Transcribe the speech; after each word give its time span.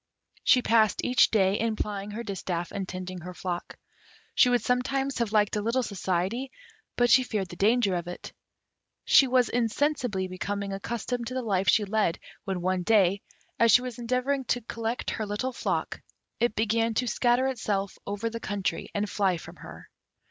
She 0.43 0.63
passed 0.63 1.03
each 1.03 1.29
day 1.29 1.59
in 1.59 1.75
plying 1.75 2.09
her 2.09 2.23
distaff 2.23 2.71
and 2.71 2.89
tending 2.89 3.19
her 3.19 3.35
flock. 3.35 3.77
She 4.33 4.49
would 4.49 4.63
sometimes 4.63 5.19
have 5.19 5.31
liked 5.31 5.55
a 5.55 5.61
little 5.61 5.83
society, 5.83 6.49
but 6.95 7.11
she 7.11 7.21
feared 7.21 7.49
the 7.49 7.55
danger 7.55 7.93
of 7.93 8.07
it. 8.07 8.33
She 9.05 9.27
was 9.27 9.47
insensibly 9.49 10.27
becoming 10.27 10.73
accustomed 10.73 11.27
to 11.27 11.35
the 11.35 11.43
life 11.43 11.67
she 11.69 11.85
led, 11.85 12.17
when 12.45 12.61
one 12.61 12.81
day, 12.81 13.21
as 13.59 13.71
she 13.71 13.83
was 13.83 13.99
endeavouring 13.99 14.45
to 14.45 14.61
collect 14.61 15.11
her 15.11 15.25
little 15.27 15.53
flock, 15.53 16.01
it 16.39 16.55
began 16.55 16.95
to 16.95 17.05
scatter 17.05 17.45
itself 17.45 17.99
over 18.07 18.27
the 18.27 18.39
country 18.39 18.89
and 18.95 19.07
fly 19.07 19.37
from 19.37 19.57
her. 19.57 19.87